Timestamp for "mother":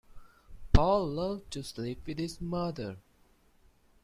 2.41-2.97